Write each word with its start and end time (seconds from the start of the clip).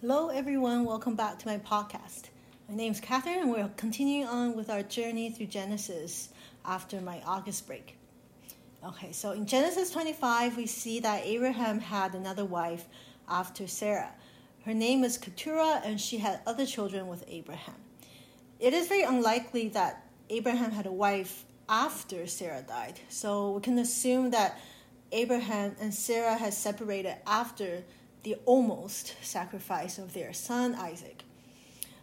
Hello, 0.00 0.28
everyone. 0.28 0.86
Welcome 0.86 1.14
back 1.14 1.38
to 1.40 1.46
my 1.46 1.58
podcast. 1.58 2.30
My 2.70 2.74
name 2.74 2.90
is 2.90 3.00
Catherine, 3.00 3.40
and 3.40 3.50
we're 3.50 3.68
continuing 3.76 4.26
on 4.26 4.56
with 4.56 4.70
our 4.70 4.82
journey 4.82 5.28
through 5.28 5.48
Genesis 5.48 6.30
after 6.64 7.02
my 7.02 7.20
August 7.26 7.66
break. 7.66 7.98
Okay, 8.82 9.12
so 9.12 9.32
in 9.32 9.44
Genesis 9.44 9.90
25, 9.90 10.56
we 10.56 10.64
see 10.64 11.00
that 11.00 11.26
Abraham 11.26 11.80
had 11.80 12.14
another 12.14 12.46
wife 12.46 12.86
after 13.28 13.68
Sarah. 13.68 14.14
Her 14.64 14.72
name 14.72 15.04
is 15.04 15.18
Keturah, 15.18 15.82
and 15.84 16.00
she 16.00 16.16
had 16.16 16.40
other 16.46 16.64
children 16.64 17.06
with 17.06 17.22
Abraham. 17.28 17.76
It 18.58 18.72
is 18.72 18.88
very 18.88 19.02
unlikely 19.02 19.68
that 19.68 20.06
Abraham 20.30 20.70
had 20.70 20.86
a 20.86 20.92
wife 20.92 21.44
after 21.68 22.26
Sarah 22.26 22.64
died, 22.66 22.98
so 23.10 23.50
we 23.50 23.60
can 23.60 23.78
assume 23.78 24.30
that 24.30 24.58
Abraham 25.12 25.76
and 25.78 25.92
Sarah 25.92 26.36
had 26.36 26.54
separated 26.54 27.16
after 27.26 27.82
the 28.22 28.36
almost 28.44 29.14
sacrifice 29.22 29.98
of 29.98 30.12
their 30.12 30.32
son 30.32 30.74
Isaac. 30.74 31.22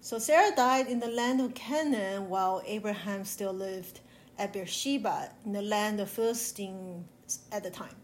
So 0.00 0.18
Sarah 0.18 0.54
died 0.54 0.86
in 0.86 1.00
the 1.00 1.08
land 1.08 1.40
of 1.40 1.54
Canaan 1.54 2.28
while 2.28 2.62
Abraham 2.66 3.24
still 3.24 3.52
lived 3.52 4.00
at 4.38 4.52
Beersheba 4.52 5.30
in 5.44 5.52
the 5.52 5.62
land 5.62 6.00
of 6.00 6.10
Philistines 6.10 7.06
at 7.50 7.62
the 7.62 7.70
time. 7.70 7.96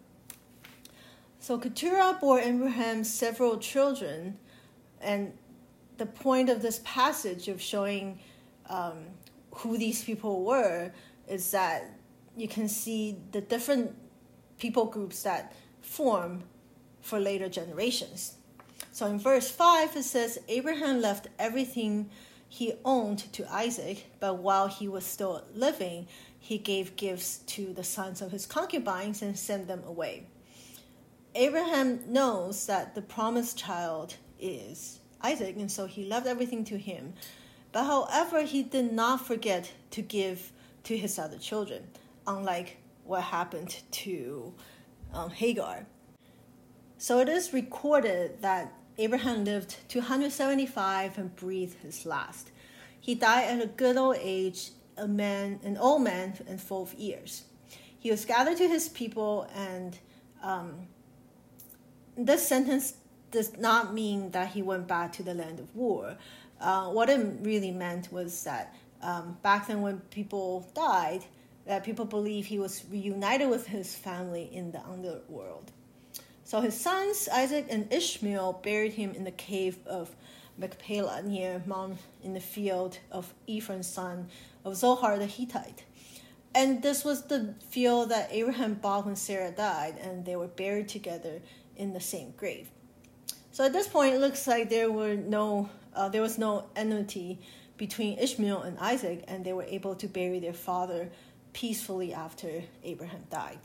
So 1.40 1.58
Keturah 1.58 2.18
bore 2.20 2.40
Abraham 2.40 3.02
several 3.04 3.58
children, 3.58 4.38
and 5.00 5.32
the 5.96 6.06
point 6.06 6.50
of 6.50 6.62
this 6.62 6.80
passage 6.84 7.48
of 7.48 7.60
showing 7.60 8.18
um, 8.68 8.98
who 9.56 9.78
these 9.78 10.04
people 10.04 10.44
were 10.44 10.92
is 11.28 11.50
that 11.50 11.90
you 12.36 12.48
can 12.48 12.68
see 12.68 13.16
the 13.32 13.40
different 13.40 13.94
people 14.58 14.84
groups 14.84 15.22
that 15.22 15.52
form 15.80 16.44
for 17.00 17.18
later 17.18 17.48
generations. 17.48 18.34
So 18.92 19.06
in 19.06 19.18
verse 19.18 19.50
5, 19.50 19.96
it 19.96 20.02
says 20.02 20.38
Abraham 20.48 21.00
left 21.00 21.28
everything 21.38 22.10
he 22.48 22.74
owned 22.84 23.32
to 23.32 23.50
Isaac, 23.52 24.06
but 24.18 24.38
while 24.38 24.66
he 24.66 24.88
was 24.88 25.06
still 25.06 25.44
living, 25.54 26.08
he 26.38 26.58
gave 26.58 26.96
gifts 26.96 27.38
to 27.38 27.72
the 27.72 27.84
sons 27.84 28.20
of 28.20 28.32
his 28.32 28.46
concubines 28.46 29.22
and 29.22 29.38
sent 29.38 29.68
them 29.68 29.84
away. 29.86 30.26
Abraham 31.36 32.00
knows 32.08 32.66
that 32.66 32.96
the 32.96 33.02
promised 33.02 33.56
child 33.56 34.16
is 34.40 34.98
Isaac, 35.22 35.54
and 35.56 35.70
so 35.70 35.86
he 35.86 36.04
left 36.04 36.26
everything 36.26 36.64
to 36.64 36.76
him. 36.76 37.14
But 37.70 37.84
however, 37.84 38.42
he 38.42 38.64
did 38.64 38.92
not 38.92 39.24
forget 39.24 39.70
to 39.92 40.02
give 40.02 40.50
to 40.84 40.96
his 40.96 41.18
other 41.18 41.38
children, 41.38 41.86
unlike 42.26 42.78
what 43.04 43.22
happened 43.22 43.76
to 43.92 44.52
um, 45.12 45.30
Hagar. 45.30 45.86
So 47.00 47.20
it 47.20 47.30
is 47.30 47.54
recorded 47.54 48.42
that 48.42 48.74
Abraham 48.98 49.46
lived 49.46 49.74
275 49.88 51.16
and 51.16 51.34
breathed 51.34 51.78
his 51.82 52.04
last. 52.04 52.50
He 53.00 53.14
died 53.14 53.44
at 53.44 53.62
a 53.62 53.68
good 53.68 53.96
old 53.96 54.18
age, 54.20 54.72
a 54.98 55.08
man, 55.08 55.60
an 55.64 55.78
old 55.78 56.02
man, 56.02 56.34
and 56.46 56.60
full 56.60 56.82
of 56.82 56.92
years. 56.92 57.44
He 57.98 58.10
was 58.10 58.26
gathered 58.26 58.58
to 58.58 58.68
his 58.68 58.90
people, 58.90 59.48
and 59.54 59.98
um, 60.42 60.88
this 62.18 62.46
sentence 62.46 62.92
does 63.30 63.56
not 63.56 63.94
mean 63.94 64.32
that 64.32 64.48
he 64.48 64.60
went 64.60 64.86
back 64.86 65.14
to 65.14 65.22
the 65.22 65.32
land 65.32 65.58
of 65.58 65.74
war. 65.74 66.18
Uh, 66.60 66.90
what 66.90 67.08
it 67.08 67.38
really 67.40 67.70
meant 67.70 68.12
was 68.12 68.44
that 68.44 68.74
um, 69.00 69.38
back 69.40 69.68
then, 69.68 69.80
when 69.80 70.00
people 70.10 70.70
died, 70.74 71.24
that 71.64 71.82
people 71.82 72.04
believe 72.04 72.44
he 72.44 72.58
was 72.58 72.84
reunited 72.90 73.48
with 73.48 73.68
his 73.68 73.94
family 73.94 74.50
in 74.52 74.72
the 74.72 74.84
underworld. 74.84 75.72
So 76.50 76.60
his 76.60 76.74
sons, 76.74 77.28
Isaac 77.32 77.66
and 77.70 77.86
Ishmael, 77.92 78.54
buried 78.64 78.94
him 78.94 79.12
in 79.14 79.22
the 79.22 79.30
cave 79.30 79.78
of 79.86 80.10
Machpelah 80.58 81.22
near 81.22 81.62
Mount 81.64 81.98
in 82.24 82.34
the 82.34 82.40
field 82.40 82.98
of 83.12 83.32
Ephron's 83.46 83.86
son 83.86 84.26
of 84.64 84.74
Zohar 84.74 85.16
the 85.16 85.26
Hittite. 85.26 85.84
And 86.52 86.82
this 86.82 87.04
was 87.04 87.22
the 87.22 87.54
field 87.68 88.08
that 88.08 88.30
Abraham 88.32 88.74
bought 88.74 89.06
when 89.06 89.14
Sarah 89.14 89.52
died, 89.52 89.94
and 90.02 90.24
they 90.24 90.34
were 90.34 90.48
buried 90.48 90.88
together 90.88 91.40
in 91.76 91.92
the 91.92 92.00
same 92.00 92.32
grave. 92.36 92.68
So 93.52 93.66
at 93.66 93.72
this 93.72 93.86
point, 93.86 94.16
it 94.16 94.20
looks 94.20 94.48
like 94.48 94.70
there 94.70 94.90
were 94.90 95.14
no, 95.14 95.70
uh, 95.94 96.08
there 96.08 96.20
was 96.20 96.36
no 96.36 96.66
enmity 96.74 97.38
between 97.76 98.18
Ishmael 98.18 98.62
and 98.62 98.76
Isaac, 98.80 99.22
and 99.28 99.44
they 99.44 99.52
were 99.52 99.68
able 99.78 99.94
to 99.94 100.08
bury 100.08 100.40
their 100.40 100.52
father 100.52 101.12
peacefully 101.52 102.12
after 102.12 102.64
Abraham 102.82 103.22
died. 103.30 103.60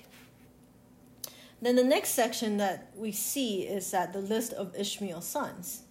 Then 1.62 1.76
the 1.76 1.84
next 1.84 2.10
section 2.10 2.58
that 2.58 2.92
we 2.96 3.12
see 3.12 3.62
is 3.64 3.92
that 3.92 4.14
the 4.14 4.20
list 4.20 4.54
of 4.54 4.76
Ishmael's 4.76 5.26
sons. 5.26 5.84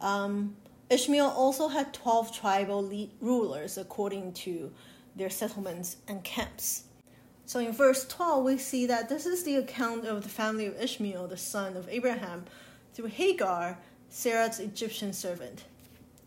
Um, 0.00 0.56
Ishmael 0.90 1.28
also 1.28 1.68
had 1.68 1.94
12 1.94 2.36
tribal 2.36 2.90
rulers 3.20 3.78
according 3.78 4.32
to 4.34 4.72
their 5.16 5.30
settlements 5.30 5.96
and 6.08 6.22
camps. 6.24 6.84
So 7.46 7.60
in 7.60 7.72
verse 7.72 8.06
12, 8.06 8.44
we 8.44 8.58
see 8.58 8.86
that 8.86 9.08
this 9.08 9.26
is 9.26 9.44
the 9.44 9.56
account 9.56 10.06
of 10.06 10.22
the 10.22 10.28
family 10.28 10.66
of 10.66 10.80
Ishmael, 10.80 11.28
the 11.28 11.36
son 11.36 11.76
of 11.76 11.88
Abraham, 11.88 12.44
through 12.94 13.06
Hagar, 13.06 13.78
Sarah's 14.10 14.60
Egyptian 14.60 15.12
servant. 15.12 15.64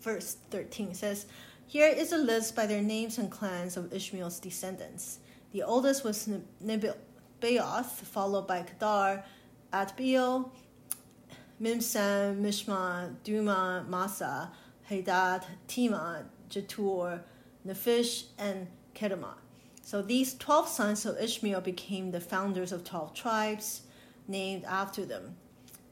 Verse 0.02 0.38
13 0.52 0.94
says, 0.94 1.26
Here 1.68 1.88
is 1.88 2.12
a 2.12 2.18
list 2.18 2.56
by 2.56 2.66
their 2.66 2.82
names 2.82 3.18
and 3.18 3.32
clans 3.32 3.78
of 3.78 3.94
Ishmael's 3.94 4.40
descendants. 4.40 5.20
The 5.52 5.64
oldest 5.64 6.04
was 6.04 6.30
Nebil 6.64 6.96
Baoth, 7.46 8.02
followed 8.02 8.48
by 8.48 8.64
Kedar, 8.64 9.24
Adbeel, 9.72 10.50
Mibsam, 11.62 12.42
Mishma, 12.42 13.16
Dumah, 13.24 13.88
Massa, 13.88 14.52
Hadad, 14.90 15.46
Tema, 15.68 16.26
Jetur, 16.50 17.22
Naphish, 17.68 18.26
and 18.40 18.68
Kedemah. 18.96 19.36
So 19.84 20.02
these 20.02 20.34
12 20.34 20.68
sons 20.68 21.06
of 21.06 21.20
Ishmael 21.20 21.62
became 21.62 22.10
the 22.10 22.20
founders 22.20 22.72
of 22.72 22.84
12 22.84 23.14
tribes 23.14 23.82
named 24.28 24.64
after 24.64 25.06
them 25.06 25.36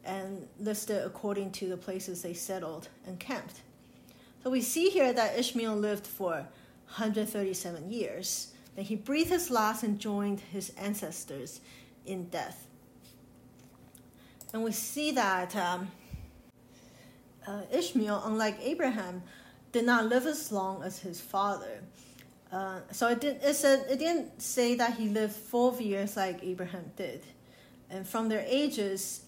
and 0.04 0.48
listed 0.60 1.06
according 1.06 1.52
to 1.52 1.70
the 1.70 1.78
places 1.78 2.24
they 2.24 2.34
settled 2.34 2.88
and 3.06 3.20
camped. 3.20 3.62
So 4.44 4.50
we 4.50 4.62
see 4.62 4.90
here 4.90 5.14
that 5.14 5.38
Ishmael 5.38 5.76
lived 5.76 6.08
for 6.08 6.48
137 6.98 7.92
years 7.92 8.54
then 8.76 8.86
he 8.86 8.96
breathed 8.96 9.30
his 9.30 9.50
last 9.50 9.84
and 9.84 10.00
joined 10.00 10.40
his 10.40 10.72
ancestors 10.78 11.62
in 12.06 12.30
death. 12.30 12.68
And 14.54 14.64
we 14.64 14.72
see 14.72 15.12
that 15.12 15.56
um, 15.56 15.92
uh, 17.48 17.62
Ishmael, 17.72 18.24
unlike 18.26 18.58
Abraham, 18.62 19.24
did 19.72 19.86
not 19.86 20.06
live 20.06 20.28
as 20.28 20.52
long 20.52 20.84
as 20.84 21.00
his 21.00 21.20
father. 21.20 21.82
Uh, 22.52 22.82
so 22.92 23.08
it, 23.08 23.20
did, 23.20 23.42
it, 23.44 23.56
said, 23.56 23.86
it 23.90 23.98
didn't 23.98 24.40
say 24.40 24.76
that 24.76 24.94
he 24.94 25.10
lived 25.10 25.36
12 25.50 25.82
years 25.82 26.16
like 26.16 26.44
Abraham 26.44 26.92
did. 26.96 27.24
And 27.90 28.08
from 28.08 28.30
their 28.30 28.46
ages, 28.48 29.24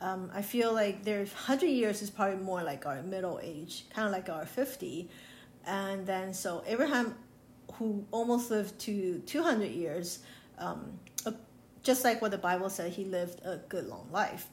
um, 0.00 0.30
I 0.34 0.40
feel 0.40 0.72
like 0.72 1.04
their 1.04 1.18
100 1.18 1.66
years 1.66 2.00
is 2.00 2.10
probably 2.10 2.42
more 2.42 2.62
like 2.62 2.86
our 2.86 3.02
middle 3.02 3.38
age, 3.42 3.84
kind 3.94 4.06
of 4.06 4.12
like 4.12 4.30
our 4.30 4.46
50. 4.46 5.08
And 5.66 6.06
then 6.06 6.32
so 6.32 6.64
Abraham 6.66 7.14
who 7.78 8.04
almost 8.10 8.50
lived 8.50 8.78
to 8.80 9.18
200 9.26 9.70
years, 9.70 10.20
um, 10.58 10.98
just 11.82 12.04
like 12.04 12.22
what 12.22 12.30
the 12.30 12.38
Bible 12.38 12.70
said, 12.70 12.92
he 12.92 13.04
lived 13.04 13.40
a 13.44 13.56
good 13.68 13.86
long 13.88 14.08
life. 14.12 14.46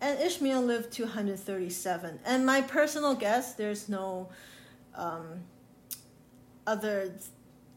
And 0.00 0.18
Ishmael 0.18 0.62
lived 0.62 0.90
237. 0.92 2.20
And 2.24 2.46
my 2.46 2.62
personal 2.62 3.14
guess, 3.14 3.54
there's 3.54 3.88
no 3.88 4.30
um, 4.94 5.40
other 6.66 7.12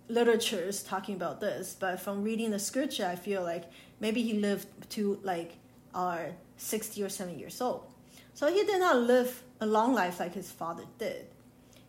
literatures 0.07 0.83
talking 0.83 1.15
about 1.15 1.39
this, 1.39 1.75
but 1.79 1.99
from 1.99 2.23
reading 2.23 2.51
the 2.51 2.59
scripture, 2.59 3.05
I 3.05 3.15
feel 3.15 3.43
like 3.43 3.65
maybe 3.99 4.21
he 4.21 4.33
lived 4.33 4.67
to 4.91 5.19
like 5.23 5.53
our 5.93 6.31
60 6.57 7.03
or 7.03 7.09
70 7.09 7.37
years 7.37 7.59
old. 7.61 7.85
So 8.33 8.51
he 8.51 8.63
did 8.63 8.79
not 8.79 8.97
live 8.97 9.43
a 9.61 9.65
long 9.65 9.93
life 9.93 10.19
like 10.19 10.33
his 10.33 10.51
father 10.51 10.83
did. 10.99 11.27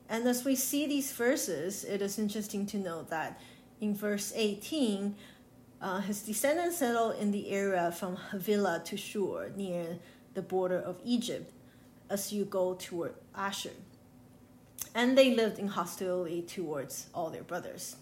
And 0.09 0.27
as 0.29 0.45
we 0.45 0.55
see 0.55 0.87
these 0.87 1.13
verses, 1.13 1.85
it 1.85 2.01
is 2.01 2.19
interesting 2.19 2.67
to 2.67 2.79
note 2.79 3.11
that 3.11 3.41
in 3.81 3.95
verse 3.95 4.33
18, 4.35 5.15
uh, 5.81 6.01
his 6.01 6.23
descendants 6.23 6.79
settled 6.79 7.17
in 7.17 7.33
the 7.33 7.51
area 7.51 7.93
from 7.93 8.17
Havilah 8.17 8.83
to 8.87 8.97
Shur, 8.97 9.51
near 9.57 9.99
the 10.35 10.43
border 10.43 10.79
of 10.79 11.01
Egypt, 11.05 11.53
as 12.09 12.33
you 12.33 12.45
go 12.45 12.75
toward 12.75 13.15
Ashur. 13.35 13.71
And 14.95 15.19
they 15.19 15.35
lived 15.35 15.59
in 15.59 15.69
hostility 15.69 16.43
towards 16.43 17.09
all 17.13 17.31
their 17.31 17.43
brothers. 17.43 17.97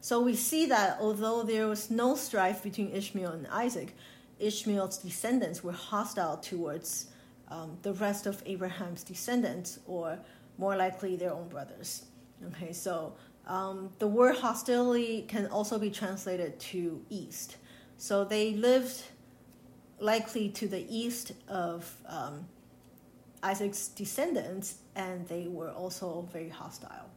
So 0.00 0.20
we 0.20 0.34
see 0.34 0.66
that 0.66 0.98
although 1.00 1.42
there 1.42 1.66
was 1.68 1.90
no 1.90 2.14
strife 2.14 2.62
between 2.62 2.90
Ishmael 2.90 3.32
and 3.32 3.46
Isaac, 3.46 3.94
Ishmael's 4.38 4.98
descendants 4.98 5.62
were 5.62 5.72
hostile 5.72 6.36
towards 6.36 7.06
um, 7.48 7.78
the 7.82 7.92
rest 7.92 8.26
of 8.26 8.42
Abraham's 8.46 9.02
descendants, 9.04 9.78
or 9.86 10.18
more 10.58 10.76
likely 10.76 11.16
their 11.16 11.32
own 11.32 11.48
brothers. 11.48 12.04
Okay, 12.48 12.72
so 12.72 13.14
um, 13.46 13.90
the 13.98 14.06
word 14.06 14.36
hostility 14.36 15.22
can 15.22 15.46
also 15.46 15.78
be 15.78 15.90
translated 15.90 16.58
to 16.60 17.04
east. 17.10 17.56
So 17.96 18.24
they 18.24 18.54
lived 18.54 19.02
likely 19.98 20.48
to 20.50 20.68
the 20.68 20.84
east 20.88 21.32
of 21.48 21.94
um, 22.06 22.46
Isaac's 23.42 23.88
descendants, 23.88 24.76
and 24.96 25.26
they 25.28 25.46
were 25.48 25.70
also 25.70 26.28
very 26.32 26.48
hostile. 26.48 27.08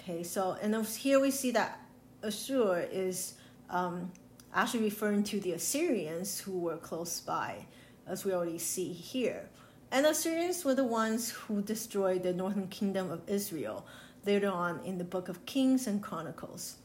Okay, 0.00 0.22
so 0.22 0.56
and 0.62 0.74
here 0.86 1.20
we 1.20 1.30
see 1.30 1.50
that 1.52 1.80
Ashur 2.24 2.86
is 2.90 3.34
um, 3.70 4.10
actually 4.54 4.84
referring 4.84 5.22
to 5.24 5.40
the 5.40 5.52
Assyrians 5.52 6.40
who 6.40 6.58
were 6.58 6.76
close 6.76 7.20
by, 7.20 7.66
as 8.06 8.24
we 8.24 8.32
already 8.32 8.58
see 8.58 8.92
here. 8.92 9.48
And 9.92 10.06
the 10.06 10.10
Assyrians 10.10 10.64
were 10.64 10.74
the 10.74 10.84
ones 10.84 11.30
who 11.30 11.60
destroyed 11.60 12.22
the 12.22 12.32
northern 12.32 12.68
kingdom 12.68 13.10
of 13.10 13.20
Israel 13.28 13.86
later 14.24 14.50
on 14.50 14.80
in 14.86 14.96
the 14.96 15.04
book 15.04 15.28
of 15.28 15.44
Kings 15.44 15.86
and 15.86 16.02
Chronicles. 16.02 16.76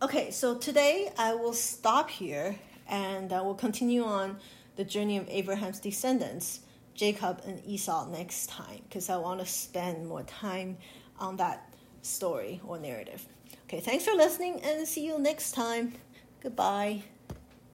Okay, 0.00 0.30
so 0.30 0.56
today 0.56 1.10
I 1.18 1.34
will 1.34 1.52
stop 1.52 2.08
here 2.08 2.56
and 2.88 3.30
I 3.30 3.42
will 3.42 3.54
continue 3.54 4.02
on 4.02 4.38
the 4.76 4.84
journey 4.84 5.18
of 5.18 5.28
Abraham's 5.28 5.80
descendants, 5.80 6.60
Jacob 6.94 7.42
and 7.46 7.62
Esau, 7.66 8.08
next 8.08 8.48
time 8.48 8.80
because 8.88 9.10
I 9.10 9.18
want 9.18 9.40
to 9.40 9.46
spend 9.46 10.08
more 10.08 10.22
time 10.22 10.78
on 11.20 11.36
that 11.36 11.74
story 12.00 12.62
or 12.66 12.78
narrative. 12.78 13.26
Okay, 13.64 13.80
thanks 13.80 14.06
for 14.06 14.14
listening 14.14 14.62
and 14.62 14.88
see 14.88 15.04
you 15.04 15.18
next 15.18 15.52
time. 15.52 15.92
Goodbye. 16.40 17.02